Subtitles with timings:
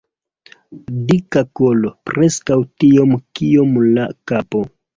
[1.11, 4.67] Dika kolo, preskaŭ tiom kiom la kapo.